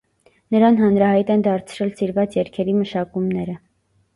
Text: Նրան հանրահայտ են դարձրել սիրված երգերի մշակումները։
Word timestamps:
Նրան 0.55 0.77
հանրահայտ 0.83 1.29
են 1.35 1.45
դարձրել 1.49 1.93
սիրված 2.01 2.41
երգերի 2.41 2.77
մշակումները։ 2.81 3.61